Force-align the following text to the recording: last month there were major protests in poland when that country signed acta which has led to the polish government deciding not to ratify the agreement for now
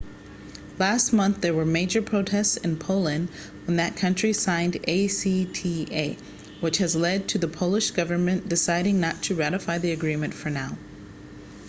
last 0.79 1.13
month 1.13 1.41
there 1.41 1.53
were 1.53 1.63
major 1.63 2.01
protests 2.01 2.57
in 2.57 2.75
poland 2.75 3.29
when 3.67 3.75
that 3.77 3.95
country 3.95 4.33
signed 4.33 4.75
acta 4.77 6.15
which 6.59 6.79
has 6.79 6.95
led 6.95 7.27
to 7.27 7.37
the 7.37 7.47
polish 7.47 7.91
government 7.91 8.49
deciding 8.49 8.99
not 8.99 9.21
to 9.21 9.35
ratify 9.35 9.77
the 9.77 9.91
agreement 9.91 10.33
for 10.33 10.49
now 10.49 10.75